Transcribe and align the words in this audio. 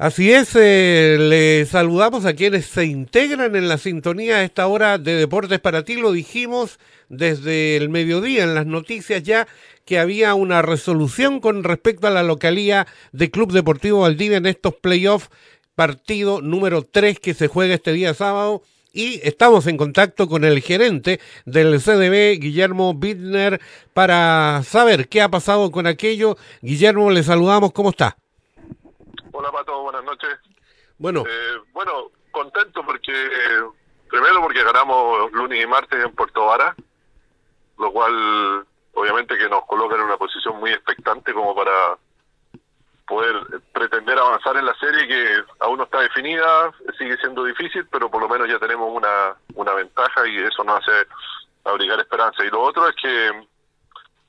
Así 0.00 0.30
es, 0.30 0.54
eh, 0.54 1.16
le 1.18 1.66
saludamos 1.66 2.24
a 2.24 2.34
quienes 2.34 2.66
se 2.66 2.84
integran 2.84 3.56
en 3.56 3.66
la 3.66 3.78
sintonía 3.78 4.36
a 4.36 4.44
esta 4.44 4.68
hora 4.68 4.96
de 4.96 5.16
Deportes 5.16 5.58
para 5.58 5.82
ti. 5.82 5.96
Lo 5.96 6.12
dijimos 6.12 6.78
desde 7.08 7.76
el 7.76 7.88
mediodía 7.88 8.44
en 8.44 8.54
las 8.54 8.64
noticias 8.64 9.24
ya 9.24 9.48
que 9.84 9.98
había 9.98 10.34
una 10.34 10.62
resolución 10.62 11.40
con 11.40 11.64
respecto 11.64 12.06
a 12.06 12.10
la 12.10 12.22
localía 12.22 12.86
de 13.10 13.32
Club 13.32 13.50
Deportivo 13.50 14.02
Valdivia 14.02 14.36
en 14.36 14.46
estos 14.46 14.76
playoffs, 14.76 15.30
partido 15.74 16.42
número 16.42 16.82
3 16.82 17.18
que 17.18 17.34
se 17.34 17.48
juega 17.48 17.74
este 17.74 17.92
día 17.92 18.14
sábado. 18.14 18.62
Y 18.92 19.20
estamos 19.26 19.66
en 19.66 19.76
contacto 19.76 20.28
con 20.28 20.44
el 20.44 20.60
gerente 20.60 21.18
del 21.44 21.80
CDB, 21.80 22.38
Guillermo 22.40 22.94
Bittner, 22.94 23.60
para 23.94 24.62
saber 24.62 25.08
qué 25.08 25.22
ha 25.22 25.28
pasado 25.28 25.72
con 25.72 25.88
aquello. 25.88 26.36
Guillermo, 26.62 27.10
le 27.10 27.24
saludamos, 27.24 27.72
¿cómo 27.72 27.90
está? 27.90 28.16
Hola 29.40 29.52
Pato, 29.52 29.77
noches. 30.18 30.38
Bueno, 30.98 31.24
Eh, 31.26 31.58
bueno, 31.72 32.10
contento 32.30 32.84
porque, 32.84 33.12
eh, 33.12 33.62
primero 34.08 34.40
porque 34.42 34.62
ganamos 34.64 35.30
lunes 35.32 35.62
y 35.62 35.66
martes 35.66 36.04
en 36.04 36.14
Puerto 36.14 36.46
Vara, 36.46 36.74
lo 37.78 37.92
cual 37.92 38.66
obviamente 38.94 39.38
que 39.38 39.48
nos 39.48 39.64
coloca 39.66 39.94
en 39.94 40.02
una 40.02 40.16
posición 40.16 40.58
muy 40.58 40.70
expectante 40.72 41.32
como 41.32 41.54
para 41.54 41.96
poder 43.06 43.62
pretender 43.72 44.18
avanzar 44.18 44.56
en 44.56 44.66
la 44.66 44.74
serie 44.74 45.06
que 45.06 45.42
aún 45.60 45.78
no 45.78 45.84
está 45.84 46.00
definida, 46.00 46.72
sigue 46.98 47.16
siendo 47.18 47.44
difícil, 47.44 47.86
pero 47.86 48.10
por 48.10 48.20
lo 48.20 48.28
menos 48.28 48.48
ya 48.48 48.58
tenemos 48.58 48.94
una, 48.94 49.34
una 49.54 49.72
ventaja 49.74 50.26
y 50.26 50.36
eso 50.38 50.62
nos 50.64 50.80
hace 50.80 51.06
abrigar 51.64 52.00
esperanza. 52.00 52.44
Y 52.44 52.50
lo 52.50 52.60
otro 52.60 52.86
es 52.88 52.96
que 52.96 53.46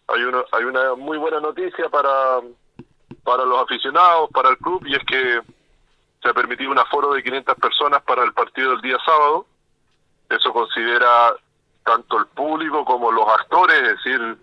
hay 0.07 0.23
una, 0.23 0.43
hay 0.51 0.63
una 0.63 0.95
muy 0.95 1.17
buena 1.17 1.39
noticia 1.39 1.89
para 1.89 2.41
para 3.23 3.45
los 3.45 3.61
aficionados, 3.61 4.29
para 4.31 4.49
el 4.49 4.57
club, 4.57 4.83
y 4.87 4.95
es 4.95 5.03
que 5.05 5.41
se 6.21 6.29
ha 6.29 6.33
permitido 6.33 6.71
un 6.71 6.79
aforo 6.79 7.13
de 7.13 7.23
500 7.23 7.55
personas 7.55 8.01
para 8.03 8.23
el 8.23 8.33
partido 8.33 8.71
del 8.71 8.81
día 8.81 8.97
sábado. 9.05 9.45
Eso 10.29 10.53
considera 10.53 11.35
tanto 11.83 12.17
el 12.19 12.27
público 12.27 12.85
como 12.85 13.11
los 13.11 13.27
actores, 13.27 13.81
es 13.81 14.03
decir, 14.03 14.37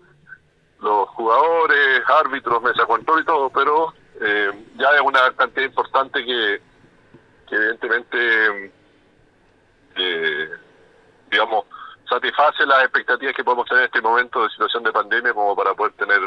los 0.81 1.09
jugadores, 1.09 2.01
árbitros, 2.07 2.61
mesa 2.61 2.85
control 2.85 3.21
y 3.21 3.25
todo, 3.25 3.49
pero 3.49 3.93
eh, 4.21 4.51
ya 4.75 4.89
es 4.95 5.01
una 5.01 5.31
cantidad 5.31 5.65
importante 5.65 6.25
que, 6.25 6.61
que 7.47 7.55
evidentemente, 7.55 8.71
eh, 9.95 10.49
digamos, 11.31 11.65
satisface 12.09 12.65
las 12.65 12.83
expectativas 12.83 13.35
que 13.35 13.43
podemos 13.43 13.67
tener 13.67 13.83
en 13.83 13.85
este 13.87 14.01
momento 14.01 14.43
de 14.43 14.49
situación 14.49 14.83
de 14.83 14.91
pandemia 14.91 15.33
como 15.33 15.55
para 15.55 15.73
poder 15.73 15.93
tener 15.93 16.19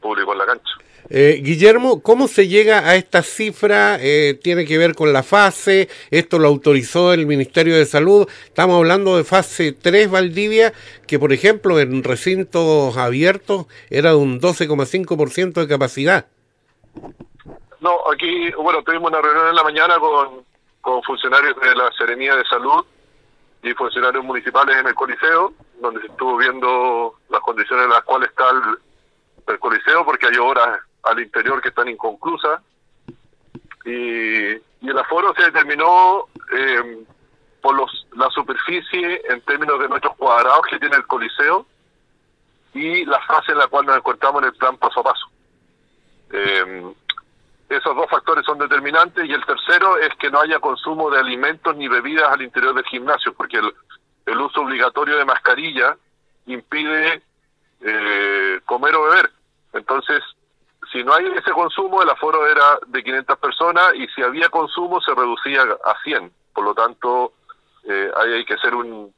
público 0.00 0.32
en 0.32 0.38
la 0.38 0.46
cancha. 0.46 0.72
Eh, 1.10 1.40
Guillermo, 1.42 2.02
¿cómo 2.02 2.28
se 2.28 2.48
llega 2.48 2.80
a 2.80 2.96
esta 2.96 3.22
cifra? 3.22 3.96
Eh, 4.00 4.38
¿Tiene 4.42 4.66
que 4.66 4.76
ver 4.76 4.94
con 4.94 5.12
la 5.12 5.22
fase? 5.22 5.88
¿Esto 6.10 6.38
lo 6.38 6.48
autorizó 6.48 7.14
el 7.14 7.26
Ministerio 7.26 7.76
de 7.76 7.86
Salud? 7.86 8.28
Estamos 8.44 8.76
hablando 8.76 9.16
de 9.16 9.24
fase 9.24 9.72
3 9.72 10.10
Valdivia, 10.10 10.72
que 11.06 11.18
por 11.18 11.32
ejemplo 11.32 11.80
en 11.80 12.04
recintos 12.04 12.96
abiertos 12.98 13.66
era 13.88 14.10
de 14.10 14.16
un 14.16 14.38
12,5% 14.40 15.54
de 15.54 15.68
capacidad. 15.68 16.26
No, 17.80 17.96
aquí, 18.12 18.50
bueno, 18.52 18.82
tuvimos 18.82 19.10
una 19.10 19.22
reunión 19.22 19.48
en 19.48 19.54
la 19.54 19.62
mañana 19.62 19.98
con, 19.98 20.44
con 20.82 21.02
funcionarios 21.04 21.54
de 21.60 21.74
la 21.74 21.90
Serenía 21.92 22.36
de 22.36 22.44
Salud 22.44 22.84
y 23.62 23.72
funcionarios 23.72 24.24
municipales 24.24 24.76
en 24.76 24.88
el 24.88 24.94
Coliseo, 24.94 25.54
donde 25.80 26.00
se 26.00 26.08
estuvo 26.08 26.36
viendo 26.36 27.14
las 27.30 27.40
condiciones 27.40 27.86
en 27.86 27.90
las 27.92 28.02
cuales 28.02 28.28
está 28.28 28.50
el, 28.50 29.54
el 29.54 29.58
Coliseo, 29.58 30.04
porque 30.04 30.26
hay 30.26 30.36
obras 30.36 30.80
al 31.04 31.20
interior 31.20 31.60
que 31.60 31.68
están 31.68 31.88
inconclusas. 31.88 32.60
Y, 33.84 34.52
y 34.80 34.88
el 34.88 34.98
aforo 34.98 35.34
se 35.34 35.44
determinó 35.44 36.26
eh, 36.52 37.04
por 37.60 37.74
los, 37.74 38.06
la 38.16 38.28
superficie 38.30 39.22
en 39.28 39.40
términos 39.42 39.78
de 39.80 39.88
metros 39.88 40.16
cuadrados 40.16 40.66
que 40.70 40.78
tiene 40.78 40.96
el 40.96 41.06
Coliseo 41.06 41.66
y 42.74 43.04
la 43.04 43.20
fase 43.20 43.52
en 43.52 43.58
la 43.58 43.66
cual 43.66 43.86
nos 43.86 43.96
encontramos 43.96 44.42
en 44.42 44.48
el 44.48 44.54
plan 44.54 44.76
paso 44.76 45.00
a 45.00 45.04
paso. 45.04 45.26
Eh, 46.32 46.92
esos 47.68 47.94
dos 47.94 48.06
factores 48.08 48.44
son 48.44 48.58
determinantes 48.58 49.24
y 49.26 49.32
el 49.32 49.44
tercero 49.44 49.98
es 49.98 50.14
que 50.16 50.30
no 50.30 50.40
haya 50.40 50.58
consumo 50.58 51.10
de 51.10 51.18
alimentos 51.18 51.76
ni 51.76 51.88
bebidas 51.88 52.30
al 52.30 52.42
interior 52.42 52.74
del 52.74 52.84
gimnasio, 52.84 53.34
porque 53.34 53.58
el, 53.58 53.72
el 54.26 54.40
uso 54.40 54.62
obligatorio 54.62 55.16
de 55.16 55.24
mascarilla 55.24 55.96
impide 56.46 57.22
eh, 57.80 58.60
comer 58.64 58.94
o 58.94 59.02
beber. 59.04 59.30
Entonces, 59.74 60.22
si 60.92 61.04
no 61.04 61.14
hay 61.14 61.26
ese 61.36 61.52
consumo, 61.52 62.02
el 62.02 62.10
aforo 62.10 62.46
era 62.46 62.78
de 62.86 63.02
500 63.02 63.38
personas 63.38 63.94
y 63.94 64.06
si 64.08 64.22
había 64.22 64.48
consumo 64.48 65.00
se 65.00 65.14
reducía 65.14 65.62
a 65.62 65.94
100. 66.02 66.32
Por 66.54 66.64
lo 66.64 66.74
tanto, 66.74 67.32
eh, 67.84 68.10
ahí 68.16 68.32
hay 68.32 68.44
que 68.44 68.54
hacer 68.54 68.74
un, 68.74 69.12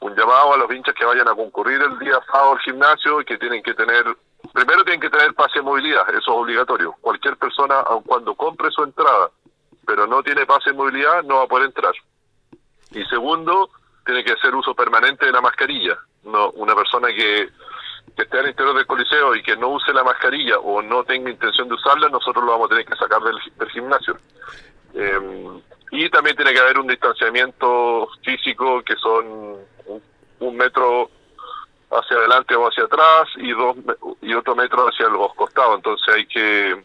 un 0.00 0.16
llamado 0.16 0.54
a 0.54 0.56
los 0.56 0.72
hinchas 0.72 0.94
que 0.94 1.04
vayan 1.04 1.28
a 1.28 1.34
concurrir 1.34 1.80
el 1.82 1.98
día 1.98 2.18
sábado 2.30 2.52
al 2.52 2.60
gimnasio 2.60 3.20
y 3.20 3.24
que 3.24 3.38
tienen 3.38 3.62
que 3.62 3.74
tener, 3.74 4.04
primero 4.52 4.84
tienen 4.84 5.00
que 5.00 5.10
tener 5.10 5.34
pase 5.34 5.58
de 5.58 5.62
movilidad, 5.62 6.08
eso 6.08 6.18
es 6.18 6.28
obligatorio. 6.28 6.94
Cualquier 7.00 7.36
persona, 7.36 7.80
aun 7.80 8.02
cuando 8.02 8.34
compre 8.34 8.70
su 8.70 8.82
entrada, 8.82 9.30
pero 9.86 10.06
no 10.06 10.22
tiene 10.22 10.46
pase 10.46 10.70
de 10.70 10.76
movilidad, 10.76 11.22
no 11.24 11.36
va 11.36 11.42
a 11.44 11.48
poder 11.48 11.66
entrar. 11.66 11.94
Y 12.92 13.04
segundo, 13.04 13.70
tiene 14.04 14.24
que 14.24 14.32
hacer 14.32 14.54
uso 14.54 14.74
permanente 14.74 15.26
de 15.26 15.32
la 15.32 15.40
mascarilla. 15.40 15.98
No, 16.24 16.50
una 16.50 16.74
persona 16.74 17.08
que 17.08 17.48
que 18.16 18.22
esté 18.22 18.38
al 18.38 18.48
interior 18.48 18.74
del 18.74 18.86
coliseo 18.86 19.34
y 19.34 19.42
que 19.42 19.56
no 19.56 19.68
use 19.68 19.92
la 19.92 20.04
mascarilla 20.04 20.58
o 20.58 20.82
no 20.82 21.04
tenga 21.04 21.30
intención 21.30 21.68
de 21.68 21.74
usarla, 21.74 22.08
nosotros 22.08 22.44
lo 22.44 22.52
vamos 22.52 22.66
a 22.66 22.70
tener 22.70 22.86
que 22.86 22.96
sacar 22.96 23.20
del, 23.22 23.70
gimnasio. 23.70 24.18
Eh, 24.94 25.60
y 25.92 26.08
también 26.10 26.36
tiene 26.36 26.52
que 26.52 26.60
haber 26.60 26.78
un 26.78 26.86
distanciamiento 26.86 28.08
físico 28.24 28.82
que 28.82 28.96
son 28.96 29.26
un, 29.86 30.02
un, 30.40 30.56
metro 30.56 31.10
hacia 31.90 32.16
adelante 32.16 32.54
o 32.54 32.66
hacia 32.68 32.84
atrás 32.84 33.28
y 33.36 33.50
dos 33.52 33.76
y 34.22 34.34
otro 34.34 34.54
metro 34.54 34.88
hacia 34.88 35.08
los 35.08 35.34
costados. 35.34 35.76
Entonces 35.76 36.14
hay 36.14 36.26
que 36.26 36.84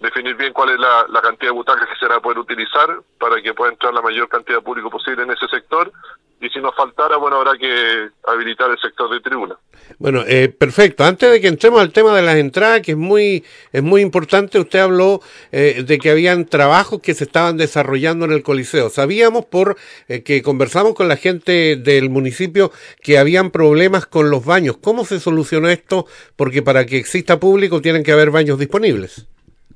definir 0.00 0.36
bien 0.36 0.52
cuál 0.52 0.70
es 0.70 0.78
la, 0.78 1.06
la 1.08 1.20
cantidad 1.20 1.50
de 1.50 1.56
butacas 1.56 1.88
que 1.88 1.96
se 1.96 2.06
van 2.06 2.18
a 2.18 2.22
poder 2.22 2.38
utilizar 2.38 3.00
para 3.18 3.40
que 3.42 3.54
pueda 3.54 3.72
entrar 3.72 3.92
la 3.92 4.02
mayor 4.02 4.28
cantidad 4.28 4.58
de 4.58 4.64
público 4.64 4.90
posible 4.90 5.22
en 5.22 5.30
ese 5.30 5.46
sector 5.48 5.92
y 6.40 6.48
si 6.50 6.60
nos 6.60 6.74
faltara, 6.74 7.16
bueno, 7.16 7.36
habrá 7.36 7.58
que 7.58 8.10
habilitar 8.24 8.70
el 8.70 8.78
sector 8.78 9.10
de 9.10 9.20
tribuna. 9.20 9.56
Bueno, 9.98 10.22
eh, 10.26 10.48
perfecto. 10.48 11.04
Antes 11.04 11.30
de 11.30 11.40
que 11.40 11.48
entremos 11.48 11.80
al 11.80 11.92
tema 11.92 12.14
de 12.14 12.22
las 12.22 12.36
entradas, 12.36 12.82
que 12.82 12.92
es 12.92 12.96
muy 12.96 13.44
es 13.72 13.82
muy 13.82 14.02
importante, 14.02 14.58
usted 14.58 14.78
habló 14.78 15.20
eh, 15.50 15.82
de 15.84 15.98
que 15.98 16.10
habían 16.10 16.44
trabajos 16.46 17.00
que 17.00 17.14
se 17.14 17.24
estaban 17.24 17.56
desarrollando 17.56 18.24
en 18.24 18.32
el 18.32 18.42
Coliseo. 18.42 18.88
Sabíamos 18.90 19.46
por 19.46 19.76
eh, 20.08 20.22
que 20.22 20.42
conversamos 20.42 20.94
con 20.94 21.08
la 21.08 21.16
gente 21.16 21.76
del 21.76 22.10
municipio 22.10 22.70
que 23.02 23.18
habían 23.18 23.50
problemas 23.50 24.06
con 24.06 24.30
los 24.30 24.44
baños. 24.44 24.76
¿Cómo 24.76 25.04
se 25.04 25.18
solucionó 25.18 25.68
esto? 25.68 26.06
Porque 26.36 26.62
para 26.62 26.86
que 26.86 26.98
exista 26.98 27.40
público 27.40 27.80
tienen 27.80 28.04
que 28.04 28.12
haber 28.12 28.30
baños 28.30 28.58
disponibles. 28.58 29.26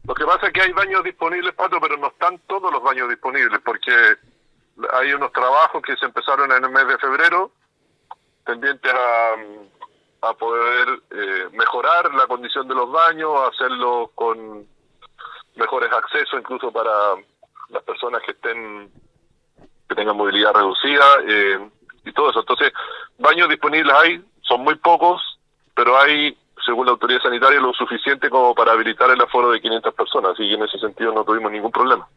Lo 0.07 0.15
que 0.15 0.25
pasa 0.25 0.49
es 0.49 0.53
que 0.53 0.61
hay 0.61 0.73
baños 0.73 1.05
disponibles, 1.05 1.55
Pato, 1.55 1.79
pero 1.81 1.97
no 1.97 2.09
están 2.09 2.41
todos 2.49 2.73
los 2.73 2.83
baños 2.83 3.09
disponibles, 3.09 3.61
porque 3.65 3.93
hay 4.93 5.13
unos 5.13 5.33
trabajos 5.33 5.83
que 5.83 5.97
se 5.97 6.07
empezaron 6.07 6.51
en 6.53 6.65
el 6.65 6.71
mes 6.71 6.87
de 6.87 6.99
febrero, 6.99 7.53
tendientes 8.45 8.93
a, 8.93 10.35
poder 10.39 10.89
eh, 11.11 11.49
mejorar 11.53 12.15
la 12.15 12.27
condición 12.27 12.67
de 12.69 12.75
los 12.75 12.91
baños, 12.91 13.33
hacerlo 13.53 14.11
con 14.15 14.67
mejores 15.57 15.93
accesos 15.93 16.41
incluso 16.41 16.73
para 16.73 16.91
las 17.69 17.83
personas 17.83 18.23
que 18.23 18.33
estén 18.33 18.91
que 19.89 19.95
tengan 19.95 20.17
movilidad 20.17 20.55
reducida 20.55 21.05
eh, 21.27 21.59
y 22.05 22.13
todo 22.13 22.31
eso. 22.31 22.41
Entonces, 22.41 22.73
baños 23.19 23.49
disponibles 23.49 23.95
hay, 23.95 24.25
son 24.43 24.63
muy 24.63 24.77
pocos, 24.77 25.21
pero 25.75 25.99
hay, 25.99 26.37
según 26.65 26.87
la 26.87 26.93
autoridad 26.93 27.23
sanitaria, 27.23 27.61
lo 27.61 27.73
suficiente 27.75 28.31
como 28.31 28.55
para 28.55 28.73
habilitar 28.73 29.11
el 29.11 29.21
aforo 29.21 29.51
de 29.51 29.61
500 29.61 29.95
personas, 29.95 30.37
que 30.37 30.53
en 30.53 30.63
ese 30.63 30.79
sentido 30.79 31.13
no 31.13 31.25
tuvimos 31.25 31.53
ningún 31.53 31.73
problema. 31.73 32.09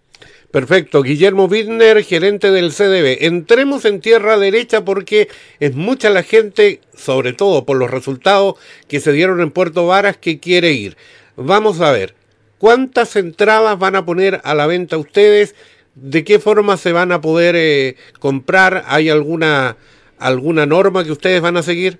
Perfecto, 0.52 1.04
Guillermo 1.04 1.48
Bittner, 1.50 2.02
gerente 2.04 2.50
del 2.50 2.72
CDB. 2.72 3.26
Entremos 3.26 3.84
en 3.84 4.00
tierra 4.00 4.38
derecha 4.38 4.86
porque 4.86 5.28
es 5.60 5.76
mucha 5.76 6.10
la 6.10 6.24
gente, 6.24 6.80
sobre 6.94 7.34
todo 7.34 7.66
por 7.66 7.78
los 7.78 7.92
resultados 7.92 8.56
que 8.88 9.02
se 9.02 9.12
dieron 9.12 9.42
en 9.42 9.52
Puerto 9.52 9.86
Varas, 9.86 10.16
que 10.16 10.40
quiere 10.40 10.72
ir. 10.72 10.96
Vamos 11.36 11.82
a 11.82 11.92
ver, 11.92 12.16
¿cuántas 12.58 13.18
entradas 13.18 13.78
van 13.78 13.98
a 13.98 14.06
poner 14.06 14.40
a 14.46 14.54
la 14.56 14.66
venta 14.68 14.98
ustedes? 14.98 15.56
¿De 15.96 16.24
qué 16.24 16.40
forma 16.40 16.78
se 16.78 16.94
van 16.94 17.12
a 17.12 17.20
poder 17.20 17.56
eh, 17.58 17.98
comprar? 18.20 18.86
¿Hay 18.88 19.10
alguna, 19.10 19.76
alguna 20.20 20.66
norma 20.66 21.04
que 21.04 21.12
ustedes 21.12 21.42
van 21.42 21.58
a 21.58 21.64
seguir? 21.64 22.00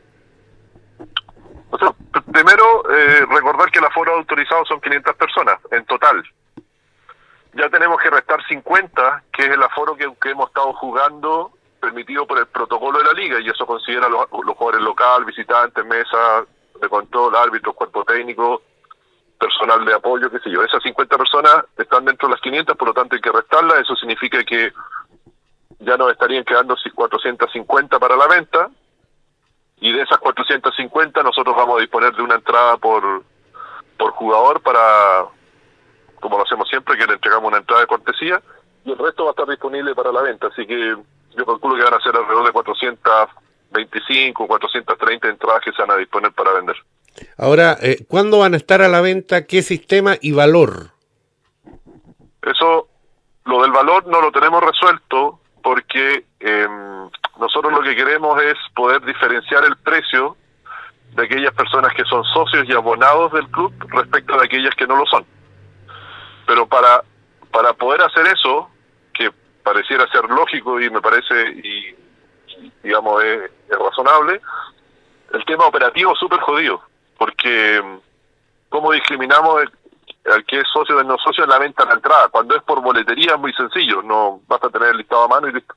Primero, 2.32 2.90
eh, 2.90 3.26
recordar 3.30 3.70
que 3.72 3.80
el 3.80 3.86
aforo 3.86 4.14
autorizado 4.14 4.64
son 4.66 4.80
500 4.80 5.16
personas 5.16 5.58
en 5.72 5.84
total 5.86 6.24
ya 7.56 7.70
tenemos 7.70 8.02
que 8.02 8.10
restar 8.10 8.46
50, 8.48 9.24
que 9.32 9.44
es 9.44 9.50
el 9.50 9.64
aforo 9.64 9.96
que, 9.96 10.12
que, 10.22 10.32
hemos 10.32 10.48
estado 10.48 10.74
jugando 10.74 11.52
permitido 11.80 12.28
por 12.28 12.38
el 12.38 12.48
protocolo 12.48 13.00
de 13.00 13.06
la 13.06 13.14
liga, 13.14 13.40
y 13.40 13.48
eso 13.48 13.66
considera 13.66 14.10
los, 14.10 14.26
los 14.32 14.58
jugadores 14.58 14.82
local, 14.82 15.24
visitantes, 15.24 15.86
mesa 15.86 16.46
de 16.82 16.90
control, 16.90 17.36
árbitros, 17.36 17.76
cuerpo 17.76 18.04
técnico, 18.04 18.62
personal 19.40 19.86
de 19.86 19.94
apoyo, 19.94 20.30
qué 20.30 20.40
sé 20.40 20.50
yo. 20.50 20.64
Esas 20.64 20.84
50 20.84 21.18
personas 21.18 21.66
están 21.78 22.06
dentro 22.06 22.28
de 22.28 22.34
las 22.34 22.42
500, 22.42 22.76
por 22.76 22.90
lo 22.90 22.94
tanto 22.94 23.16
hay 23.16 23.22
que 23.22 23.32
restarlas. 23.32 23.80
Eso 23.80 23.96
significa 23.96 24.44
que 24.44 24.74
ya 25.80 25.96
nos 25.98 26.12
estarían 26.12 26.44
quedando 26.44 26.76
450 26.94 28.00
para 28.00 28.18
la 28.18 28.28
venta. 28.28 28.70
Y 29.78 29.92
de 29.92 30.02
esas 30.02 30.18
450 30.18 31.22
nosotros 31.22 31.56
vamos 31.56 31.78
a 31.78 31.82
disponer 31.82 32.14
de 32.16 32.24
una 32.24 32.36
entrada 32.36 32.78
por, 32.78 33.24
por 33.98 34.12
jugador 34.12 34.62
para, 34.62 35.26
como 36.26 36.38
lo 36.38 36.44
hacemos 36.44 36.68
siempre, 36.68 36.98
que 36.98 37.06
le 37.06 37.14
entregamos 37.14 37.48
una 37.48 37.60
entrada 37.60 37.82
de 37.82 37.88
cortesía. 37.88 38.42
Y 38.84 38.92
el 38.92 38.98
resto 38.98 39.26
va 39.26 39.30
a 39.30 39.34
estar 39.34 39.48
disponible 39.48 39.94
para 39.94 40.12
la 40.12 40.24
venta. 40.24 40.48
Así 40.48 40.66
que 40.66 40.96
yo 41.38 41.46
calculo 41.46 41.76
que 41.76 41.84
van 41.84 41.94
a 41.94 42.00
ser 42.00 42.16
alrededor 42.16 42.48
de 42.48 42.52
425, 42.52 44.48
430 44.48 45.28
entradas 45.30 45.62
que 45.64 45.72
se 45.72 45.84
van 45.84 45.92
a 45.92 45.98
disponer 45.98 46.32
para 46.32 46.54
vender. 46.54 46.76
Ahora, 47.38 47.78
eh, 47.80 48.06
¿cuándo 48.08 48.40
van 48.40 48.56
a 48.56 48.58
estar 48.58 48.82
a 48.82 48.88
la 48.88 49.02
venta? 49.02 49.46
¿Qué 49.46 49.62
sistema 49.62 50.16
y 50.20 50.32
valor? 50.32 50.90
Eso, 52.42 52.88
lo 53.46 53.62
del 53.62 53.72
valor 53.72 54.08
no 54.08 54.20
lo 54.20 54.32
tenemos 54.32 54.64
resuelto 54.64 55.40
porque 55.62 56.26
eh, 56.40 56.68
nosotros 57.40 57.72
lo 57.72 57.84
que 57.84 57.96
queremos 57.96 58.42
es 58.42 58.56
poder 58.76 59.06
diferenciar 59.06 59.64
el 59.64 59.78
precio 59.78 60.38
de 61.16 61.24
aquellas 61.24 61.54
personas 61.54 61.94
que 61.94 62.04
son 62.06 62.24
socios 62.26 62.68
y 62.68 62.74
abonados 62.74 63.32
del 63.32 63.48
club 63.50 63.72
respecto 63.90 64.38
de 64.38 64.46
aquellas 64.46 64.74
que 64.74 64.88
no 64.88 64.96
lo 64.96 65.06
son. 65.06 65.24
Pero 66.46 66.68
para, 66.68 67.04
para 67.52 67.74
poder 67.74 68.02
hacer 68.02 68.28
eso, 68.28 68.70
que 69.14 69.32
pareciera 69.64 70.08
ser 70.12 70.26
lógico 70.26 70.80
y 70.80 70.90
me 70.90 71.02
parece, 71.02 71.50
y, 71.52 71.96
digamos, 72.84 73.24
es, 73.24 73.52
razonable, 73.70 74.42
el 75.34 75.46
tema 75.46 75.66
operativo 75.66 76.14
es 76.14 76.20
súper 76.20 76.40
jodido 76.40 76.82
porque 77.18 77.82
¿cómo 78.70 78.92
discriminamos 78.92 79.64
al 80.26 80.46
que 80.46 80.60
es 80.60 80.68
socio 80.72 80.98
de 80.98 81.04
no 81.04 81.18
socio 81.18 81.44
en 81.44 81.50
la 81.50 81.60
venta 81.60 81.84
de 81.84 81.90
la 81.90 81.96
entrada? 81.96 82.28
Cuando 82.30 82.56
es 82.56 82.64
por 82.64 82.82
boletería 82.82 83.34
es 83.34 83.40
muy 83.40 83.54
sencillo, 83.54 84.02
no 84.02 84.42
basta 84.48 84.70
tener 84.70 84.90
el 84.90 84.98
listado 84.98 85.24
a 85.24 85.28
mano 85.28 85.48
y 85.48 85.54
listo. 85.54 85.74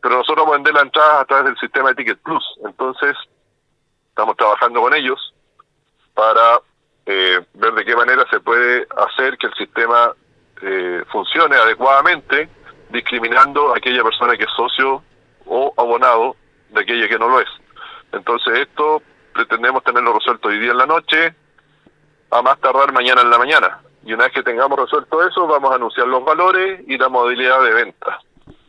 Pero 0.00 0.16
nosotros 0.16 0.38
vamos 0.38 0.54
a 0.54 0.56
vender 0.56 0.74
la 0.74 0.82
entrada 0.82 1.20
a 1.20 1.24
través 1.24 1.46
del 1.46 1.58
sistema 1.58 1.90
de 1.90 1.96
Ticket 1.96 2.18
Plus, 2.22 2.44
entonces 2.64 3.16
estamos 4.08 4.36
trabajando 4.36 4.80
con 4.80 4.94
ellos 4.94 5.34
para 6.14 6.60
eh, 7.12 7.40
ver 7.54 7.74
de 7.74 7.84
qué 7.84 7.96
manera 7.96 8.24
se 8.30 8.38
puede 8.38 8.86
hacer 8.96 9.36
que 9.36 9.48
el 9.48 9.54
sistema 9.54 10.12
eh, 10.62 11.02
funcione 11.10 11.56
adecuadamente, 11.56 12.48
discriminando 12.90 13.74
a 13.74 13.78
aquella 13.78 14.04
persona 14.04 14.36
que 14.36 14.44
es 14.44 14.50
socio 14.56 15.02
o 15.46 15.74
abonado 15.76 16.36
de 16.68 16.80
aquella 16.82 17.08
que 17.08 17.18
no 17.18 17.28
lo 17.28 17.40
es. 17.40 17.48
Entonces 18.12 18.60
esto 18.60 19.02
pretendemos 19.34 19.82
tenerlo 19.82 20.12
resuelto 20.12 20.48
hoy 20.48 20.60
día 20.60 20.70
en 20.70 20.78
la 20.78 20.86
noche, 20.86 21.34
a 22.30 22.42
más 22.42 22.60
tardar 22.60 22.92
mañana 22.92 23.22
en 23.22 23.30
la 23.30 23.38
mañana. 23.38 23.80
Y 24.04 24.12
una 24.12 24.24
vez 24.24 24.32
que 24.32 24.44
tengamos 24.44 24.78
resuelto 24.78 25.26
eso, 25.26 25.48
vamos 25.48 25.72
a 25.72 25.74
anunciar 25.74 26.06
los 26.06 26.24
valores 26.24 26.80
y 26.86 26.96
la 26.96 27.08
modalidad 27.08 27.60
de 27.64 27.74
venta. 27.74 28.20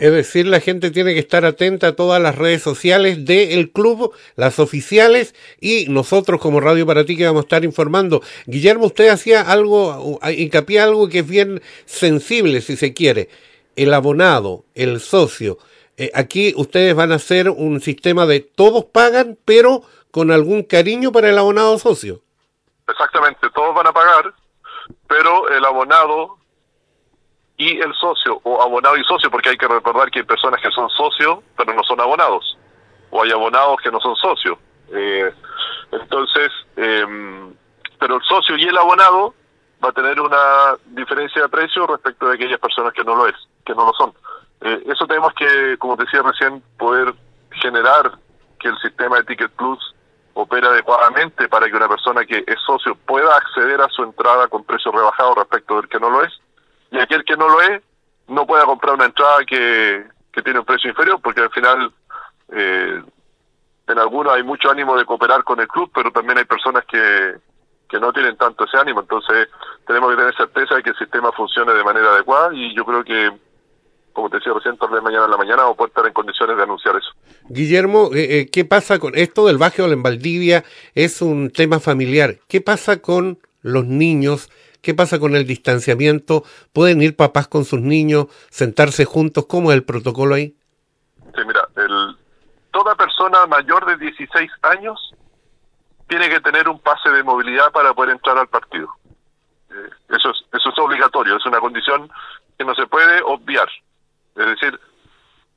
Es 0.02 0.12
decir, 0.12 0.48
la 0.48 0.60
gente 0.60 0.90
tiene 0.90 1.14
que 1.14 1.20
estar 1.20 1.46
atenta 1.46 1.90
a 1.90 1.96
todas 1.96 2.20
las 2.20 2.36
redes 2.36 2.64
sociales 2.64 3.24
del 3.24 3.70
club, 3.70 4.12
las 4.36 4.58
oficiales, 4.58 5.36
y 5.60 5.86
nosotros 5.90 6.42
como 6.42 6.60
Radio 6.60 6.88
para 6.88 7.06
ti 7.06 7.16
que 7.16 7.28
vamos 7.28 7.42
a 7.42 7.46
estar 7.46 7.64
informando. 7.64 8.24
Guillermo, 8.48 8.88
usted 8.88 9.10
hacía 9.10 9.44
algo, 9.44 10.20
hincapié 10.28 10.80
algo 10.80 11.08
que 11.08 11.20
es 11.20 11.28
bien 11.28 11.62
sensible, 11.86 12.62
si 12.62 12.78
se 12.78 12.96
quiere. 12.96 13.30
El 13.76 13.94
abonado, 13.94 14.66
el 14.74 15.02
socio. 15.02 15.60
Eh, 15.98 16.10
aquí 16.16 16.56
ustedes 16.58 16.96
van 16.96 17.12
a 17.12 17.16
hacer 17.18 17.52
un 17.52 17.80
sistema 17.80 18.26
de 18.26 18.40
todos 18.40 18.86
pagan, 18.86 19.38
pero 19.46 19.84
con 20.10 20.32
algún 20.32 20.64
cariño 20.64 21.12
para 21.12 21.30
el 21.30 21.38
abonado 21.38 21.78
socio. 21.78 22.22
Exactamente, 22.90 23.48
todos 23.54 23.76
van 23.76 23.86
a 23.86 23.94
pagar, 23.94 24.34
pero 25.08 25.48
el 25.50 25.64
abonado 25.64 26.41
y 27.62 27.80
el 27.80 27.94
socio, 27.94 28.40
o 28.44 28.60
abonado 28.60 28.98
y 28.98 29.04
socio, 29.04 29.30
porque 29.30 29.50
hay 29.50 29.58
que 29.58 29.68
recordar 29.68 30.10
que 30.10 30.20
hay 30.20 30.26
personas 30.26 30.60
que 30.60 30.72
son 30.72 30.90
socios, 30.90 31.40
pero 31.56 31.72
no 31.74 31.84
son 31.84 32.02
abonados, 32.02 32.58
o 33.12 33.22
hay 33.22 33.32
abonados 33.32 33.78
que 33.84 33.92
no 33.92 34.00
son 34.00 34.16
socios. 34.16 34.58
Eh, 34.92 35.32
entonces, 35.92 36.52
em, 36.76 37.54
pero 38.00 38.16
el 38.16 38.24
socio 38.24 38.58
y 38.58 38.64
el 38.64 38.76
abonado 38.76 39.36
va 39.84 39.90
a 39.90 39.92
tener 39.92 40.20
una 40.20 40.76
diferencia 40.88 41.44
de 41.44 41.50
precio 41.50 41.86
respecto 41.86 42.28
de 42.28 42.34
aquellas 42.34 42.60
personas 42.60 42.94
que 42.94 43.04
no 43.04 43.16
lo 43.16 43.28
es, 43.28 43.36
que 43.64 43.76
no 43.76 43.86
lo 43.86 43.94
son. 43.94 44.12
Eh, 44.62 44.82
eso 44.88 45.06
tenemos 45.06 45.32
que, 45.36 45.78
como 45.78 45.96
decía 45.96 46.24
recién, 46.24 46.64
poder 46.80 47.14
generar 47.62 48.12
que 48.60 48.70
el 48.70 48.78
sistema 48.80 49.18
de 49.18 49.24
Ticket 49.26 49.52
Plus 49.52 49.94
opera 50.34 50.70
adecuadamente 50.70 51.48
para 51.48 51.68
que 51.68 51.76
una 51.76 51.88
persona 51.88 52.26
que 52.26 52.44
es 52.48 52.60
socio 52.66 52.96
pueda 53.06 53.36
acceder 53.36 53.80
a 53.82 53.90
su 53.90 54.02
entrada 54.02 54.48
con 54.48 54.64
precio 54.64 54.92
rebajado 54.92 55.36
respecto 55.36 55.76
del 55.76 55.90
que 55.90 56.00
no 56.00 56.10
lo 56.10 56.24
es, 56.24 56.41
no 57.42 57.50
lo 57.50 57.62
es 57.62 57.82
no 58.28 58.46
pueda 58.46 58.66
comprar 58.66 58.94
una 58.96 59.06
entrada 59.06 59.40
que, 59.46 60.06
que 60.32 60.42
tiene 60.42 60.60
un 60.60 60.66
precio 60.66 60.90
inferior, 60.90 61.20
porque 61.22 61.42
al 61.42 61.50
final 61.50 61.92
eh, 62.54 63.02
en 63.88 64.00
algunos 64.00 64.34
hay 64.34 64.44
mucho 64.44 64.70
ánimo 64.70 64.96
de 64.96 65.06
cooperar 65.06 65.44
con 65.44 65.60
el 65.60 65.68
club, 65.68 65.92
pero 65.94 66.12
también 66.12 66.38
hay 66.38 66.46
personas 66.46 66.86
que, 66.86 67.36
que 67.90 68.00
no 68.00 68.14
tienen 68.14 68.38
tanto 68.38 68.66
ese 68.66 68.78
ánimo, 68.78 69.02
entonces 69.02 69.50
tenemos 69.86 70.12
que 70.12 70.18
tener 70.18 70.38
certeza 70.38 70.76
de 70.76 70.84
que 70.84 70.92
el 70.92 70.98
sistema 70.98 71.32
funcione 71.32 71.74
de 71.74 71.84
manera 71.84 72.12
adecuada 72.12 72.54
y 72.54 72.74
yo 72.76 72.86
creo 72.86 73.04
que 73.04 73.32
como 74.14 74.30
te 74.30 74.38
decía 74.38 74.54
recién, 74.54 74.78
tal 74.78 74.90
vez 74.90 75.02
mañana 75.02 75.24
en 75.24 75.32
la 75.32 75.38
mañana 75.38 75.68
o 75.68 75.76
puede 75.76 75.88
estar 75.88 76.06
en 76.06 76.12
condiciones 76.12 76.58
de 76.58 76.64
anunciar 76.64 76.98
eso. 76.98 77.12
Guillermo, 77.48 78.10
eh, 78.14 78.40
eh, 78.40 78.50
¿qué 78.52 78.66
pasa 78.66 79.00
con 79.00 79.16
esto 79.16 79.48
del 79.48 79.58
Bajo 79.58 79.84
en 79.86 80.04
Valdivia? 80.04 80.66
Es 80.96 81.22
un 81.22 81.50
tema 81.50 81.80
familiar. 81.80 82.36
¿Qué 82.50 82.60
pasa 82.60 83.02
con 83.02 83.40
los 83.62 83.86
niños? 83.86 84.50
¿Qué 84.82 84.94
pasa 84.96 85.20
con 85.20 85.36
el 85.36 85.46
distanciamiento? 85.46 86.44
¿Pueden 86.74 87.02
ir 87.02 87.16
papás 87.16 87.48
con 87.48 87.66
sus 87.66 87.82
niños, 87.82 88.28
sentarse 88.50 89.06
juntos? 89.06 89.46
¿Cómo 89.48 89.72
es 89.72 89.78
el 89.78 89.84
protocolo 89.84 90.36
ahí? 90.36 90.56
Sí, 91.36 91.42
mira, 91.46 91.68
toda 92.72 92.96
persona 92.96 93.46
mayor 93.46 93.86
de 93.86 93.98
16 93.98 94.52
años 94.64 95.14
tiene 96.08 96.30
que 96.30 96.42
tener 96.42 96.68
un 96.68 96.80
pase 96.80 97.10
de 97.10 97.24
movilidad 97.24 97.72
para 97.72 97.94
poder 97.94 98.12
entrar 98.12 98.38
al 98.38 98.48
partido. 98.48 98.90
Eh, 99.70 99.90
eso, 100.10 100.32
es, 100.32 100.38
eso 100.52 100.70
es 100.70 100.80
obligatorio, 100.80 101.38
es 101.38 101.46
una 101.46 101.60
condición 101.60 102.12
que 102.58 102.66
no 102.66 102.74
se 102.76 102.88
puede 102.88 103.22
obviar. 103.24 103.70
Es 104.36 104.46
decir, 104.46 104.80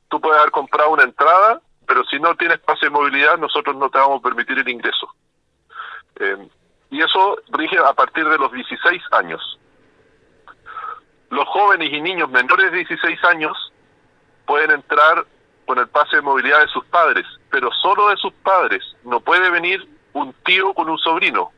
tú 0.08 0.20
puedes 0.20 0.38
haber 0.38 0.52
comprado 0.52 0.90
una 0.90 1.04
entrada, 1.04 1.60
pero 1.86 2.04
si 2.04 2.20
no 2.20 2.34
tienes 2.36 2.58
pase 2.60 2.86
de 2.86 2.90
movilidad, 2.90 3.38
nosotros 3.38 3.74
no 3.76 3.88
te 3.88 3.98
vamos 3.98 4.20
a 4.20 4.22
permitir 4.22 4.58
el 4.58 4.68
ingreso. 4.68 5.08
Eh, 6.20 6.48
y 6.94 7.02
eso 7.02 7.38
rige 7.48 7.76
a 7.76 7.92
partir 7.92 8.24
de 8.28 8.38
los 8.38 8.52
16 8.52 9.02
años. 9.10 9.58
Los 11.28 11.44
jóvenes 11.48 11.92
y 11.92 12.00
niños 12.00 12.30
menores 12.30 12.70
de 12.70 12.78
16 12.78 13.24
años 13.24 13.72
pueden 14.46 14.70
entrar 14.70 15.26
con 15.66 15.76
el 15.80 15.88
pase 15.88 16.14
de 16.16 16.22
movilidad 16.22 16.60
de 16.60 16.68
sus 16.68 16.84
padres, 16.84 17.26
pero 17.50 17.68
solo 17.82 18.10
de 18.10 18.16
sus 18.16 18.32
padres. 18.34 18.80
No 19.02 19.18
puede 19.18 19.50
venir 19.50 19.84
un 20.12 20.32
tío 20.44 20.72
con 20.72 20.88
un 20.88 20.98
sobrino. 20.98 21.50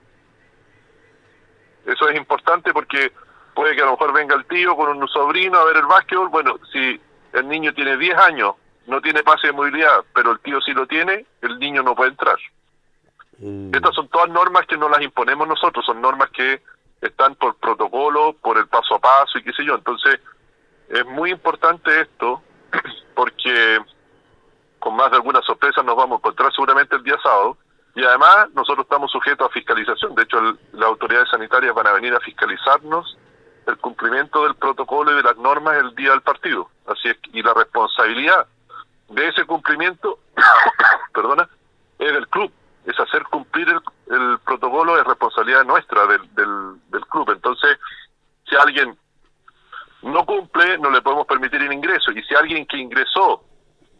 Eso 1.84 2.08
es 2.08 2.16
importante 2.16 2.72
porque 2.72 3.12
puede 3.54 3.76
que 3.76 3.82
a 3.82 3.84
lo 3.84 3.90
mejor 3.90 4.14
venga 4.14 4.36
el 4.36 4.46
tío 4.46 4.74
con 4.74 4.88
un 4.96 5.06
sobrino 5.08 5.58
a 5.58 5.66
ver 5.66 5.76
el 5.76 5.86
básquetbol. 5.86 6.30
Bueno, 6.30 6.58
si 6.72 6.98
el 7.34 7.46
niño 7.46 7.74
tiene 7.74 7.98
10 7.98 8.16
años, 8.20 8.54
no 8.86 9.02
tiene 9.02 9.22
pase 9.22 9.48
de 9.48 9.52
movilidad, 9.52 10.02
pero 10.14 10.32
el 10.32 10.40
tío 10.40 10.62
sí 10.62 10.72
lo 10.72 10.86
tiene, 10.86 11.26
el 11.42 11.58
niño 11.58 11.82
no 11.82 11.94
puede 11.94 12.12
entrar. 12.12 12.38
Mm. 13.38 13.74
Estas 13.74 13.94
son 13.94 14.08
todas 14.08 14.28
normas 14.30 14.66
que 14.66 14.76
no 14.76 14.88
las 14.88 15.02
imponemos 15.02 15.46
nosotros, 15.46 15.84
son 15.84 16.00
normas 16.00 16.30
que 16.30 16.62
están 17.00 17.34
por 17.34 17.56
protocolo, 17.56 18.34
por 18.34 18.58
el 18.58 18.66
paso 18.68 18.94
a 18.94 18.98
paso 18.98 19.38
y 19.38 19.42
qué 19.42 19.52
sé 19.52 19.64
yo. 19.64 19.74
Entonces, 19.74 20.20
es 20.88 21.04
muy 21.06 21.30
importante 21.30 22.00
esto 22.00 22.42
porque 23.14 23.78
con 24.78 24.96
más 24.96 25.10
de 25.10 25.16
alguna 25.16 25.40
sorpresa 25.42 25.82
nos 25.82 25.96
vamos 25.96 26.16
a 26.16 26.18
encontrar 26.18 26.52
seguramente 26.52 26.96
el 26.96 27.02
día 27.02 27.16
sábado 27.22 27.56
y 27.94 28.04
además 28.04 28.48
nosotros 28.54 28.84
estamos 28.84 29.10
sujetos 29.10 29.48
a 29.48 29.52
fiscalización. 29.52 30.14
De 30.14 30.22
hecho, 30.22 30.40
las 30.72 30.86
autoridades 30.86 31.28
sanitarias 31.30 31.74
van 31.74 31.86
a 31.86 31.92
venir 31.92 32.14
a 32.14 32.20
fiscalizarnos 32.20 33.16
el 33.66 33.78
cumplimiento 33.78 34.44
del 34.44 34.54
protocolo 34.54 35.12
y 35.12 35.16
de 35.16 35.22
las 35.22 35.36
normas 35.38 35.76
el 35.78 35.94
día 35.94 36.10
del 36.10 36.20
partido. 36.20 36.68
Así 36.86 37.08
es, 37.08 37.16
y 37.32 37.42
la 37.42 37.54
responsabilidad 37.54 38.46
de 39.08 39.28
ese 39.28 39.44
cumplimiento, 39.44 40.18
perdona, 41.14 41.48
es 41.98 42.12
del 42.12 42.28
club. 42.28 42.52
Es 42.84 42.98
hacer 43.00 43.24
cumplir 43.24 43.68
el, 43.68 44.38
protocolo 44.40 44.98
es 44.98 45.04
responsabilidad 45.46 45.64
nuestra 45.64 46.06
del, 46.06 46.34
del, 46.34 46.90
del 46.90 47.06
club. 47.06 47.30
Entonces, 47.30 47.78
si 48.48 48.56
alguien 48.56 48.96
no 50.02 50.24
cumple, 50.24 50.78
no 50.78 50.90
le 50.90 51.02
podemos 51.02 51.26
permitir 51.26 51.62
el 51.62 51.72
ingreso. 51.72 52.10
Y 52.12 52.22
si 52.22 52.34
alguien 52.34 52.66
que 52.66 52.78
ingresó 52.78 53.44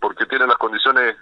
porque 0.00 0.26
tiene 0.26 0.47
las 0.47 0.57
condiciones 0.57 1.17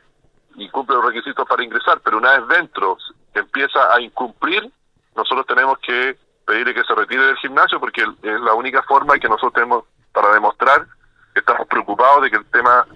y 0.57 0.69
cumple 0.69 0.97
los 0.97 1.07
requisitos 1.07 1.47
para 1.49 1.64
ingresar, 1.64 2.00
pero 2.04 2.19
una 2.19 2.38
vez 2.38 2.49
dentro 2.49 2.99
empieza 3.35 3.95
a 3.95 4.00
incumplir, 4.00 4.71
nosotros 5.16 5.47
tenemos 5.47 5.78
que 5.78 6.16
pedirle 6.47 6.75
que 6.75 6.85
se 6.85 6.95
retire 6.95 7.26
del 7.26 7.37
gimnasio 7.37 7.81
porque 7.81 8.02
es 8.02 8.40
la 8.40 8.54
única 8.54 8.83
forma 8.83 9.19
que 9.19 9.28
nosotros 9.28 9.54
tenemos 9.54 9.85
para 10.12 10.33
demostrar 10.33 10.87
que 11.33 11.40
estamos 11.40 11.66
preocupados 11.66 12.23
de 12.23 12.31
que 12.31 12.37
el 12.37 12.47
tema 12.47 12.87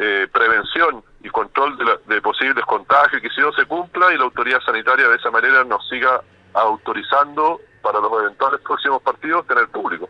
eh, 0.00 0.26
prevención 0.32 1.04
y 1.22 1.28
control 1.28 1.76
de, 2.06 2.22
posibles 2.22 2.64
contagios 2.64 3.20
que 3.20 3.28
si 3.30 3.40
no 3.40 3.52
se 3.52 3.66
cumpla 3.66 4.12
y 4.12 4.16
la 4.16 4.24
autoridad 4.24 4.60
sanitaria 4.64 5.08
de 5.08 5.16
esa 5.16 5.30
manera 5.30 5.62
nos 5.64 5.86
siga 5.88 6.22
autorizando 6.54 7.60
para 7.82 8.00
los 8.00 8.12
eventuales 8.22 8.60
próximos 8.60 9.02
partidos 9.02 9.46
tener 9.46 9.68
público. 9.68 10.08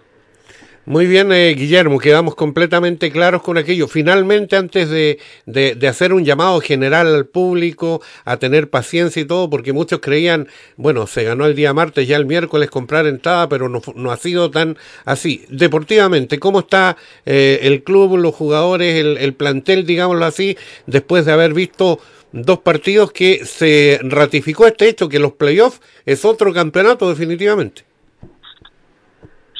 Muy 0.84 1.06
bien, 1.06 1.30
eh, 1.30 1.54
Guillermo, 1.54 2.00
quedamos 2.00 2.34
completamente 2.34 3.12
claros 3.12 3.42
con 3.42 3.56
aquello. 3.56 3.86
Finalmente, 3.86 4.56
antes 4.56 4.90
de, 4.90 5.20
de, 5.46 5.86
hacer 5.86 6.12
un 6.12 6.24
llamado 6.24 6.60
general 6.60 7.06
al 7.06 7.26
público 7.26 8.02
a 8.24 8.38
tener 8.38 8.68
paciencia 8.68 9.22
y 9.22 9.24
todo, 9.24 9.48
porque 9.48 9.72
muchos 9.72 10.00
creían, 10.00 10.48
bueno, 10.76 11.06
se 11.06 11.22
ganó 11.22 11.46
el 11.46 11.54
día 11.54 11.72
martes, 11.72 12.08
ya 12.08 12.16
el 12.16 12.26
miércoles 12.26 12.68
comprar 12.68 13.06
entrada, 13.06 13.48
pero 13.48 13.68
no, 13.68 13.80
no 13.94 14.10
ha 14.10 14.16
sido 14.16 14.50
tan 14.50 14.76
así. 15.04 15.46
Deportivamente, 15.50 16.40
¿cómo 16.40 16.58
está 16.58 16.96
eh, 17.26 17.60
el 17.62 17.84
club, 17.84 18.16
los 18.16 18.34
jugadores, 18.34 18.96
el, 18.96 19.18
el 19.18 19.34
plantel, 19.34 19.86
digámoslo 19.86 20.24
así, 20.24 20.58
después 20.88 21.24
de 21.26 21.32
haber 21.32 21.54
visto 21.54 22.00
dos 22.32 22.60
partidos 22.60 23.12
que 23.12 23.44
se 23.44 24.00
ratificó 24.02 24.66
este 24.66 24.88
hecho, 24.88 25.08
que 25.08 25.18
los 25.18 25.32
playoffs 25.32 25.80
es 26.04 26.24
otro 26.24 26.52
campeonato 26.52 27.08
definitivamente? 27.08 27.84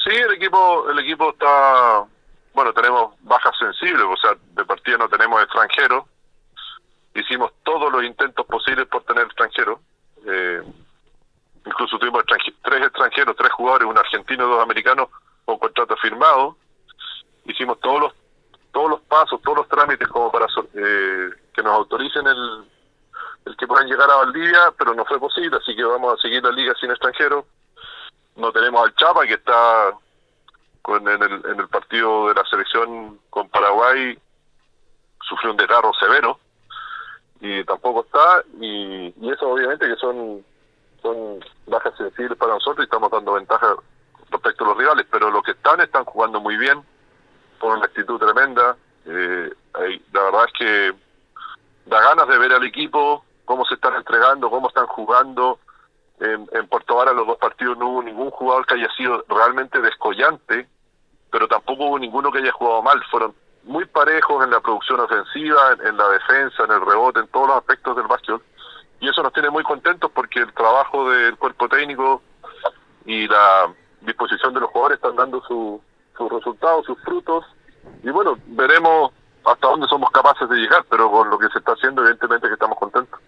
Sí, 0.03 0.11
el 0.15 0.33
equipo, 0.33 0.89
el 0.89 0.99
equipo 0.99 1.29
está, 1.31 2.03
bueno, 2.53 2.73
tenemos 2.73 3.15
bajas 3.21 3.53
sensibles, 3.57 4.03
o 4.03 4.17
sea, 4.17 4.35
de 4.55 4.65
partida 4.65 4.97
no 4.97 5.07
tenemos 5.07 5.41
extranjeros. 5.41 6.05
Hicimos 7.15 7.51
todos 7.63 7.91
los 7.91 8.03
intentos 8.03 8.45
posibles 8.47 8.87
por 8.87 9.03
tener 9.03 9.25
extranjeros. 9.25 9.79
Eh, 10.25 10.61
incluso 11.65 11.97
tuvimos 11.99 12.23
tres 12.25 12.81
extranjeros, 12.83 13.35
tres 13.37 13.51
jugadores, 13.51 13.87
un 13.87 13.97
argentino 13.97 14.45
y 14.45 14.49
dos 14.49 14.63
americanos 14.63 15.09
con 15.45 15.59
contrato 15.59 15.95
firmado. 15.97 16.57
Hicimos 17.45 17.79
todos 17.79 18.01
los 18.01 18.13
todos 18.73 18.89
los 18.89 19.01
pasos, 19.01 19.39
todos 19.43 19.59
los 19.59 19.69
trámites 19.69 20.07
como 20.07 20.31
para 20.31 20.47
eh, 20.73 21.29
que 21.53 21.63
nos 21.63 21.73
autoricen 21.73 22.25
el, 22.27 22.65
el 23.45 23.57
que 23.57 23.67
puedan 23.67 23.87
llegar 23.87 24.09
a 24.09 24.17
Valdivia, 24.17 24.73
pero 24.77 24.93
no 24.93 25.05
fue 25.05 25.19
posible, 25.19 25.57
así 25.57 25.75
que 25.75 25.83
vamos 25.83 26.13
a 26.13 26.21
seguir 26.21 26.43
la 26.43 26.51
liga 26.51 26.73
sin 26.79 26.91
extranjeros. 26.91 27.45
No 28.35 28.51
tenemos 28.51 28.83
al 28.83 28.95
Chapa 28.95 29.25
que 29.25 29.35
está 29.35 29.93
con, 30.81 31.07
en, 31.07 31.23
el, 31.23 31.45
en 31.45 31.59
el 31.59 31.67
partido 31.69 32.27
de 32.27 32.35
la 32.35 32.45
selección 32.45 33.19
con 33.29 33.49
Paraguay 33.49 34.17
sufrió 35.27 35.51
un 35.51 35.57
desgarro 35.57 35.93
severo 35.93 36.39
y 37.39 37.63
tampoco 37.63 38.05
está 38.05 38.43
y, 38.59 39.13
y 39.19 39.31
eso 39.31 39.49
obviamente 39.49 39.87
que 39.87 39.95
son 39.95 40.43
son 41.01 41.39
bajas 41.67 41.95
sensibles 41.97 42.37
para 42.37 42.53
nosotros 42.53 42.79
y 42.79 42.83
estamos 42.83 43.09
dando 43.11 43.33
ventaja 43.33 43.75
respecto 44.29 44.65
a 44.65 44.67
los 44.67 44.77
rivales 44.77 45.05
pero 45.09 45.31
los 45.31 45.43
que 45.43 45.51
están 45.51 45.79
están 45.79 46.03
jugando 46.05 46.41
muy 46.41 46.57
bien 46.57 46.83
con 47.59 47.77
una 47.77 47.85
actitud 47.85 48.19
tremenda 48.19 48.75
eh, 49.05 49.49
la 50.11 50.21
verdad 50.23 50.45
es 50.47 50.53
que 50.59 50.93
da 51.85 52.01
ganas 52.01 52.22
de 52.33 52.39
ver 52.39 52.53
al 52.53 52.63
equipo 52.63 53.23
cómo 53.45 53.65
se 53.65 53.75
están 53.75 53.95
entregando 53.95 54.49
cómo 54.49 54.67
están 54.67 54.87
jugando 54.87 55.59
en, 56.19 56.47
en 56.51 56.67
Puerto 56.67 56.95
Vara 56.95 57.13
los 57.13 57.27
dos 57.27 57.37
partidos 57.37 57.77
no 57.77 57.89
hubo 57.89 58.03
ningún 58.03 58.31
jugador 58.31 58.65
que 58.65 58.75
haya 58.75 58.89
sido 58.95 59.25
realmente 59.27 59.81
descollante, 59.81 60.67
pero 61.31 61.47
tampoco 61.47 61.85
hubo 61.85 61.99
ninguno 61.99 62.31
que 62.31 62.39
haya 62.39 62.51
jugado 62.51 62.81
mal. 62.81 63.03
Fueron 63.09 63.33
muy 63.63 63.85
parejos 63.85 64.43
en 64.43 64.51
la 64.51 64.59
producción 64.59 64.99
ofensiva, 64.99 65.75
en, 65.83 65.97
la 65.97 66.07
defensa, 66.09 66.63
en 66.63 66.71
el 66.71 66.81
rebote, 66.81 67.19
en 67.19 67.27
todos 67.27 67.47
los 67.47 67.57
aspectos 67.57 67.95
del 67.95 68.07
básquet. 68.07 68.41
Y 68.99 69.09
eso 69.09 69.21
nos 69.21 69.33
tiene 69.33 69.49
muy 69.49 69.63
contentos 69.63 70.11
porque 70.11 70.39
el 70.39 70.53
trabajo 70.53 71.09
del 71.09 71.37
cuerpo 71.37 71.67
técnico 71.67 72.21
y 73.05 73.27
la 73.27 73.73
disposición 74.01 74.53
de 74.53 74.61
los 74.61 74.69
jugadores 74.69 74.97
están 74.97 75.15
dando 75.15 75.41
sus 75.41 76.31
resultados, 76.31 76.85
sus 76.85 77.01
frutos. 77.01 77.43
Y 78.01 78.09
bueno, 78.11 78.37
veremos 78.45 79.11
hasta 79.45 79.67
dónde 79.67 79.87
somos 79.87 80.09
capaces 80.11 80.49
de 80.49 80.55
llegar, 80.55 80.85
pero 80.89 81.11
con 81.11 81.29
lo 81.29 81.37
que 81.37 81.47
se 81.49 81.59
está 81.59 81.73
haciendo, 81.73 82.01
evidentemente 82.01 82.47
que 82.47 82.53
estamos 82.53 82.77
contentos. 82.77 83.19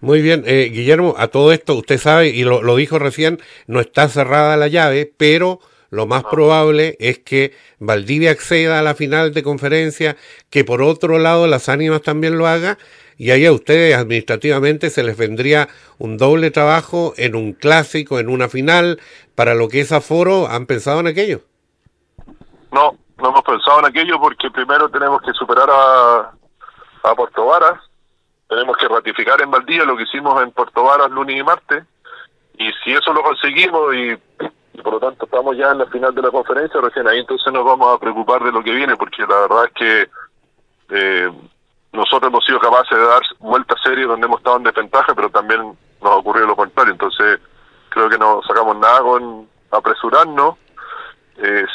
Muy 0.00 0.20
bien, 0.20 0.42
eh, 0.46 0.70
Guillermo, 0.72 1.14
a 1.16 1.28
todo 1.28 1.52
esto 1.52 1.74
usted 1.74 1.98
sabe, 1.98 2.28
y 2.28 2.42
lo, 2.42 2.62
lo, 2.62 2.76
dijo 2.76 2.98
recién, 2.98 3.40
no 3.66 3.80
está 3.80 4.08
cerrada 4.08 4.56
la 4.56 4.68
llave, 4.68 5.12
pero 5.16 5.60
lo 5.90 6.06
más 6.06 6.24
probable 6.24 6.96
es 6.98 7.18
que 7.18 7.54
Valdivia 7.78 8.32
acceda 8.32 8.78
a 8.78 8.82
la 8.82 8.94
final 8.94 9.32
de 9.32 9.42
conferencia, 9.42 10.16
que 10.50 10.64
por 10.64 10.82
otro 10.82 11.18
lado 11.18 11.46
las 11.46 11.68
ánimas 11.68 12.02
también 12.02 12.36
lo 12.36 12.46
haga, 12.46 12.78
y 13.16 13.30
ahí 13.30 13.46
a 13.46 13.52
ustedes 13.52 13.94
administrativamente 13.94 14.90
se 14.90 15.04
les 15.04 15.16
vendría 15.16 15.68
un 15.98 16.16
doble 16.16 16.50
trabajo 16.50 17.14
en 17.16 17.36
un 17.36 17.52
clásico, 17.52 18.18
en 18.18 18.28
una 18.28 18.48
final, 18.48 19.00
para 19.34 19.54
lo 19.54 19.68
que 19.68 19.80
es 19.80 19.92
aforo, 19.92 20.48
¿han 20.48 20.66
pensado 20.66 20.98
en 21.00 21.06
aquello? 21.06 21.42
No, 22.72 22.96
no 23.22 23.30
hemos 23.30 23.42
pensado 23.42 23.78
en 23.78 23.86
aquello 23.86 24.20
porque 24.20 24.50
primero 24.50 24.88
tenemos 24.88 25.22
que 25.22 25.32
superar 25.32 25.68
a, 25.70 26.32
a 27.04 27.14
Puerto 27.14 27.46
Varas, 27.46 27.80
tenemos 28.48 28.76
que 28.76 28.88
ratificar 28.88 29.40
en 29.40 29.50
Valdivia 29.50 29.84
lo 29.84 29.96
que 29.96 30.02
hicimos 30.02 30.42
en 30.42 30.50
Puerto 30.52 30.84
Varas 30.84 31.10
lunes 31.10 31.36
y 31.36 31.42
martes, 31.42 31.84
y 32.58 32.70
si 32.84 32.92
eso 32.92 33.12
lo 33.12 33.22
conseguimos 33.22 33.94
y, 33.94 34.16
por 34.82 34.94
lo 34.94 35.00
tanto 35.00 35.24
estamos 35.24 35.56
ya 35.56 35.70
en 35.70 35.78
la 35.78 35.86
final 35.86 36.14
de 36.14 36.22
la 36.22 36.30
conferencia, 36.30 36.80
recién 36.80 37.08
ahí 37.08 37.20
entonces 37.20 37.52
nos 37.52 37.64
vamos 37.64 37.94
a 37.94 37.98
preocupar 37.98 38.42
de 38.42 38.52
lo 38.52 38.62
que 38.62 38.72
viene, 38.72 38.96
porque 38.96 39.22
la 39.22 39.40
verdad 39.40 39.64
es 39.66 39.72
que 39.72 40.10
eh, 40.90 41.32
nosotros 41.92 42.28
hemos 42.28 42.44
sido 42.44 42.58
capaces 42.58 42.98
de 42.98 43.04
dar 43.04 43.22
vueltas 43.38 43.80
serias 43.82 44.08
donde 44.08 44.26
hemos 44.26 44.38
estado 44.38 44.56
en 44.56 44.64
desventaja, 44.64 45.14
pero 45.14 45.30
también 45.30 45.76
nos 46.02 46.16
ocurrió 46.16 46.46
lo 46.46 46.56
contrario, 46.56 46.92
entonces 46.92 47.40
creo 47.88 48.08
que 48.08 48.18
no 48.18 48.40
sacamos 48.46 48.76
nada 48.78 49.00
con 49.00 49.48
apresurarnos. 49.70 50.56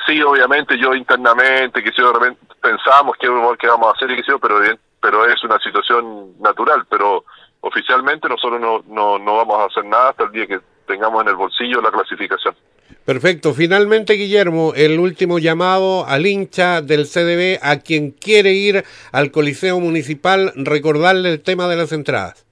Sí, 0.07 0.21
obviamente 0.23 0.77
yo 0.79 0.95
internamente, 0.95 1.83
que 1.83 1.91
si 1.91 2.01
de 2.01 2.13
repente 2.13 2.39
pensamos 2.61 3.17
que, 3.17 3.27
que 3.59 3.67
vamos 3.67 3.89
a 3.89 3.91
hacer 3.91 4.09
y 4.11 4.23
que 4.23 4.37
pero 4.41 4.59
bien 4.59 4.79
pero 5.01 5.25
es 5.25 5.43
una 5.43 5.59
situación 5.59 6.33
natural, 6.39 6.85
pero 6.89 7.23
oficialmente 7.61 8.27
nosotros 8.27 8.59
no, 8.59 8.83
no, 8.87 9.19
no 9.19 9.35
vamos 9.37 9.59
a 9.59 9.65
hacer 9.65 9.85
nada 9.85 10.09
hasta 10.09 10.23
el 10.25 10.31
día 10.31 10.47
que 10.47 10.59
tengamos 10.87 11.21
en 11.21 11.29
el 11.29 11.35
bolsillo 11.35 11.81
la 11.81 11.91
clasificación. 11.91 12.55
Perfecto. 13.05 13.53
Finalmente, 13.53 14.13
Guillermo, 14.13 14.73
el 14.75 14.99
último 14.99 15.39
llamado 15.39 16.05
al 16.05 16.25
hincha 16.25 16.81
del 16.81 17.05
CDB, 17.05 17.59
a 17.61 17.79
quien 17.79 18.11
quiere 18.11 18.51
ir 18.51 18.83
al 19.11 19.31
Coliseo 19.31 19.79
Municipal, 19.79 20.51
recordarle 20.55 21.31
el 21.31 21.41
tema 21.41 21.67
de 21.67 21.77
las 21.77 21.91
entradas. 21.91 22.45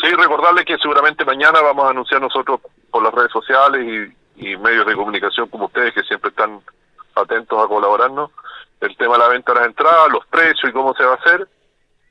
Sí, 0.00 0.08
recordarle 0.16 0.64
que 0.64 0.76
seguramente 0.78 1.24
mañana 1.24 1.60
vamos 1.60 1.86
a 1.86 1.90
anunciar 1.90 2.20
nosotros 2.20 2.60
por 2.90 3.02
las 3.02 3.12
redes 3.12 3.32
sociales 3.32 3.84
y, 3.84 4.25
y 4.36 4.56
medios 4.56 4.86
de 4.86 4.94
comunicación 4.94 5.48
como 5.48 5.66
ustedes, 5.66 5.94
que 5.94 6.02
siempre 6.02 6.30
están 6.30 6.60
atentos 7.14 7.62
a 7.62 7.68
colaborarnos, 7.68 8.30
el 8.80 8.96
tema 8.96 9.14
de 9.14 9.20
la 9.20 9.28
venta 9.28 9.52
de 9.52 9.60
las 9.60 9.68
entradas, 9.68 10.12
los 10.12 10.26
precios 10.26 10.70
y 10.70 10.72
cómo 10.72 10.94
se 10.94 11.04
va 11.04 11.12
a 11.12 11.16
hacer, 11.16 11.48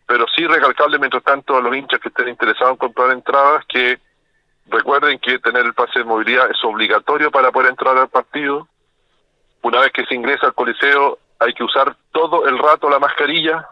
pero 0.08 0.26
sí 0.36 0.46
recalcarle 0.46 1.00
mientras 1.00 1.24
tanto 1.24 1.56
a 1.56 1.62
los 1.62 1.76
hinchas 1.76 2.00
que 2.00 2.10
estén 2.10 2.28
interesados 2.30 2.74
en 2.74 2.78
comprar 2.78 3.12
entradas 3.12 3.66
que 3.68 4.00
recuerden 4.68 5.20
que 5.20 5.40
tener 5.40 5.66
el 5.66 5.74
pase 5.74 6.00
de 6.00 6.06
movilidad 6.06 6.50
es 6.50 6.64
obligatorio 6.64 7.32
para 7.32 7.52
poder 7.52 7.70
entrar 7.70 7.98
al 7.98 8.10
partido. 8.10 8.68
Una 9.62 9.82
vez 9.82 9.92
que 9.92 10.06
se 10.06 10.16
ingresa 10.16 10.48
al 10.48 10.54
coliseo 10.54 11.20
hay 11.40 11.54
que 11.54 11.64
usar 11.64 11.96
todo 12.12 12.48
el 12.48 12.58
rato 12.58 12.90
la 12.90 13.00
mascarilla 13.00 13.68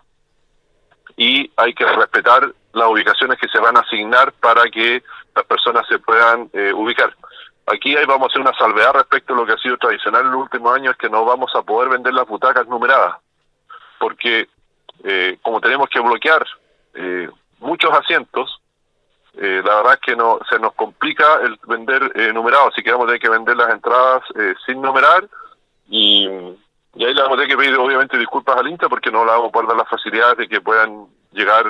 y 1.16 1.52
hay 1.56 1.74
que 1.74 1.86
respetar 1.86 2.52
las 2.74 2.88
ubicaciones 2.88 3.40
que 3.40 3.48
se 3.48 3.60
van 3.60 3.78
a 3.78 3.82
asignar 3.82 4.34
para 4.34 4.64
que 4.70 5.04
las 5.36 5.46
personas 5.46 5.88
se 5.88 6.00
puedan 6.00 6.50
eh, 6.54 6.74
ubicar. 6.74 7.16
Aquí 7.66 7.96
ahí 7.96 8.06
vamos 8.06 8.28
a 8.28 8.30
hacer 8.30 8.42
una 8.42 8.58
salvedad 8.58 8.94
respecto 8.94 9.34
a 9.34 9.38
lo 9.38 9.46
que 9.46 9.54
ha 9.54 9.58
sido 9.58 9.78
tradicional 9.78 10.26
en 10.26 10.32
los 10.32 10.42
últimos 10.42 10.76
años, 10.76 10.92
es 10.92 10.98
que 10.98 11.10
no 11.10 11.24
vamos 11.24 11.52
a 11.56 11.62
poder 11.62 11.90
vender 11.90 12.14
las 12.14 12.28
butacas 12.28 12.68
numeradas, 12.68 13.18
porque 14.00 14.50
eh, 15.04 15.38
como 15.42 15.62
tenemos 15.62 15.90
que 15.90 16.02
bloquear 16.02 16.46
eh, 16.94 17.30
muchos 17.60 17.92
asientos, 17.94 18.62
eh, 19.36 19.62
la 19.66 19.76
verdad 19.78 19.94
es 19.94 20.00
que 20.02 20.16
no 20.16 20.40
se 20.50 20.60
nos 20.60 20.74
complica 20.74 21.40
el 21.44 21.58
vender 21.66 22.12
eh, 22.16 22.32
numerado, 22.34 22.68
así 22.68 22.84
que 22.84 22.92
vamos 22.92 23.06
a 23.06 23.08
tener 23.08 23.22
que 23.22 23.30
vender 23.30 23.56
las 23.58 23.72
entradas 23.72 24.24
sin 24.66 24.82
numerar 24.82 25.28
y, 25.90 26.28
ahí 26.28 27.14
le 27.14 27.22
vamos 27.22 27.38
a 27.38 27.42
tener 27.42 27.48
que 27.48 27.58
pedir 27.58 27.78
obviamente 27.78 28.18
disculpas 28.18 28.58
al 28.58 28.68
INTA 28.68 28.90
porque 28.90 29.10
no 29.10 29.26
le 29.26 29.32
vamos 29.32 29.50
a 29.50 29.52
poder 29.52 29.70
dar 29.70 29.78
las 29.78 29.90
facilidades 29.90 30.38
de 30.38 30.48
que 30.48 30.62
puedan 30.62 31.08
llegar 31.32 31.66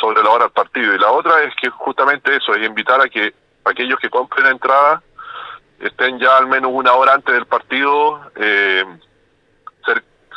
sobre 0.00 0.22
la 0.22 0.30
hora 0.30 0.44
al 0.44 0.50
partido. 0.50 0.94
Y 0.94 0.98
la 0.98 1.10
otra 1.10 1.42
es 1.42 1.54
que 1.56 1.70
justamente 1.70 2.36
eso, 2.36 2.54
es 2.54 2.66
invitar 2.66 3.00
a 3.00 3.08
que 3.08 3.32
aquellos 3.66 3.98
que 3.98 4.10
compren 4.10 4.46
entrada 4.46 5.02
estén 5.80 6.18
ya 6.18 6.38
al 6.38 6.46
menos 6.46 6.70
una 6.72 6.94
hora 6.94 7.14
antes 7.14 7.34
del 7.34 7.46
partido 7.46 8.30
eh, 8.36 8.84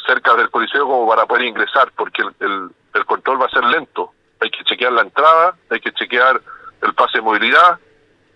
cerca 0.05 0.36
del 0.36 0.50
coliseo 0.50 0.88
como 0.88 1.07
para 1.07 1.25
poder 1.25 1.45
ingresar, 1.45 1.91
porque 1.95 2.24
el, 2.24 2.69
el, 2.93 3.05
control 3.05 3.41
va 3.41 3.45
a 3.45 3.50
ser 3.50 3.63
lento. 3.63 4.12
Hay 4.39 4.50
que 4.50 4.63
chequear 4.63 4.91
la 4.91 5.01
entrada, 5.01 5.55
hay 5.69 5.79
que 5.79 5.91
chequear 5.91 6.41
el 6.81 6.93
pase 6.95 7.19
de 7.19 7.21
movilidad, 7.24 7.77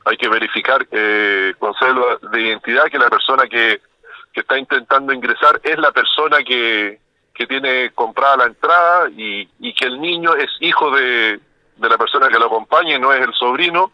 hay 0.06 0.18
que 0.18 0.30
verificar 0.30 0.86
eh, 0.92 1.54
con 1.58 1.74
cédula 1.76 2.20
de 2.32 2.42
identidad 2.42 2.86
que 2.92 3.00
la 3.00 3.10
persona 3.10 3.48
que, 3.48 3.82
que 4.32 4.42
está 4.42 4.58
intentando 4.58 5.14
ingresar 5.14 5.60
es 5.64 5.78
la 5.80 5.92
persona 5.92 6.44
que, 6.44 7.00
que 7.34 7.48
tiene 7.48 7.92
comprada 7.92 8.38
la 8.38 8.46
entrada 8.46 9.10
y, 9.10 9.50
y 9.60 9.74
que 9.74 9.86
el 9.86 10.00
niño 10.00 10.36
es 10.36 10.50
hijo 10.60 10.92
de, 10.92 11.40
de 11.78 11.90
la 11.90 11.98
persona 11.98 12.28
que 12.28 12.40
lo 12.40 12.46
acompaña 12.46 12.96
y 12.96 13.00
no 13.00 13.14
es 13.14 13.22
el 13.22 13.34
sobrino 13.34 13.92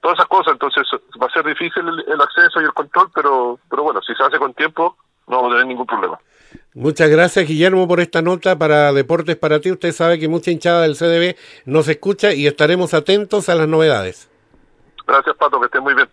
todas 0.00 0.18
esas 0.18 0.28
cosas, 0.28 0.52
entonces 0.52 0.84
va 1.20 1.26
a 1.26 1.30
ser 1.30 1.44
difícil 1.44 1.82
el, 1.86 2.20
acceso 2.20 2.60
y 2.60 2.64
el 2.64 2.72
control, 2.72 3.10
pero, 3.14 3.58
pero 3.68 3.82
bueno, 3.82 4.00
si 4.02 4.14
se 4.14 4.22
hace 4.22 4.38
con 4.38 4.54
tiempo, 4.54 4.96
no 5.26 5.36
vamos 5.36 5.50
a 5.50 5.54
tener 5.54 5.66
ningún 5.66 5.86
problema. 5.86 6.18
Muchas 6.74 7.10
gracias, 7.10 7.46
Guillermo, 7.46 7.88
por 7.88 8.00
esta 8.00 8.22
nota 8.22 8.56
para 8.56 8.92
Deportes 8.92 9.36
para 9.36 9.60
ti. 9.60 9.72
Usted 9.72 9.92
sabe 9.92 10.18
que 10.18 10.28
mucha 10.28 10.50
hinchada 10.50 10.82
del 10.82 10.96
CDB 10.96 11.36
nos 11.66 11.88
escucha 11.88 12.32
y 12.32 12.46
estaremos 12.46 12.94
atentos 12.94 13.48
a 13.48 13.54
las 13.54 13.68
novedades. 13.68 14.30
Gracias, 15.06 15.36
Pato, 15.36 15.58
que 15.58 15.66
esté 15.66 15.80
muy 15.80 15.94
bien. 15.94 16.08